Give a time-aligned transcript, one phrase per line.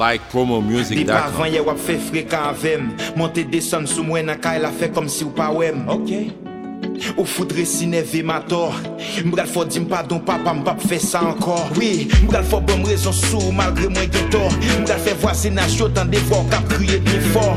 [0.00, 2.88] like promo Di music pa that avan ye wap fe frekan avem
[3.20, 6.32] Monte desan sou mwen nan kay la fe kom si ou pa wem Ok.
[7.18, 8.72] Ou foudre si neve ma tor
[9.26, 13.52] Mbral fò dim padon papa mbap fe sa ankor Oui, mbral fò bom rezon sou
[13.56, 17.52] malgre mwen gen tor Mbral fe vwase na chot an devor kap kriye bien for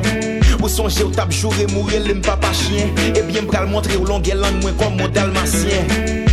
[0.63, 2.87] Ou sonje ou tap jure moure lem papa chien.
[3.19, 6.32] Ebyen mbral montre ou longe lang mwen kom Ok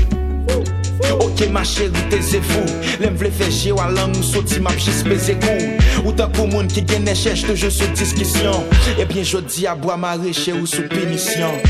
[1.61, 2.65] ma chéri te zefou
[3.01, 6.49] Lem vle fe je ou alang ou soti map jis peze kou Ou tan kou
[6.49, 8.65] moun ki gen chèche je sou diskisyon
[8.97, 11.61] Ebyen jodi a boa ma reche ou sou penisyon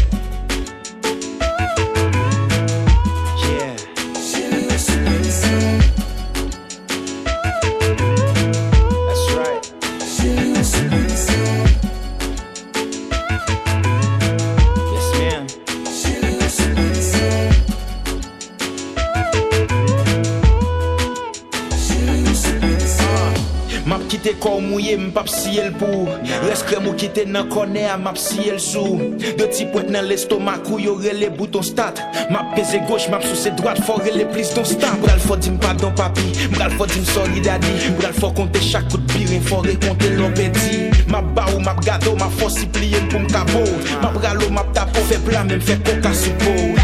[24.21, 26.09] kite kor mouye mpap siye l pou.
[26.45, 28.99] Res krem ou kite nan kone a map siye l sou.
[29.39, 33.39] De ti pwet nan l'estomak ou yore le bouton start Map peze gauche, map sou
[33.39, 37.07] se droite, fore le plis don start Mbral fò dim pardon papi, mbral fò dim
[37.09, 37.73] sorry daddy.
[37.97, 42.37] Mbral fò konte chak kout birin, fore konte lopeti Map ba ou map gado, map
[42.41, 46.80] fò si pliyen pou Map ralo, map tapo, fe plan men fe koka soupo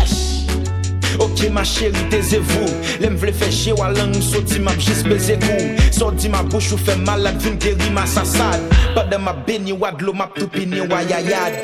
[1.36, 2.66] Che ma chéri te zevou
[3.00, 6.96] Lem vle feche walan ou soti map jis beze kou Soti ma bouch ou fe
[7.04, 8.62] malak vin geri ma sasad
[8.96, 11.60] Padè ma beni wad lo map tupini wayayad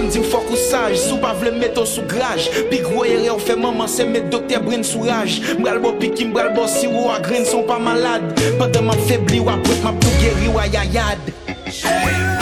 [0.00, 3.28] Te kwen mdi fok ou saj, sou pa vle meto sou graj Pi gro ere
[3.28, 6.88] ou fe maman se met dokter brin sou raj Mbral bo piki, mbral bo si
[6.88, 10.62] ou a gren son pa malade Pande map febli ou apret map tou geri ou
[10.64, 11.20] ayayad
[11.68, 12.39] Très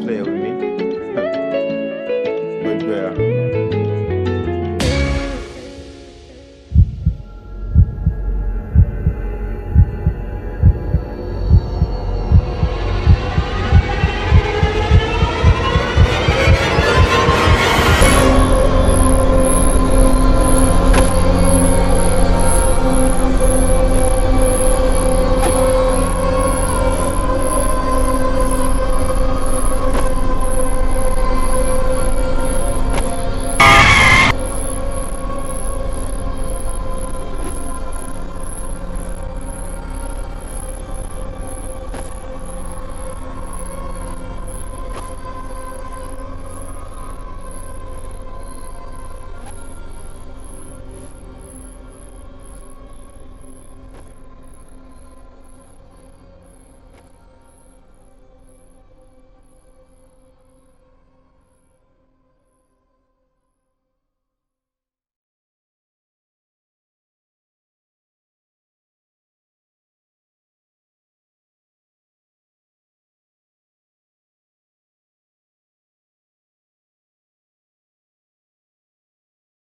[0.00, 0.52] play with me.
[2.62, 3.23] but yeah.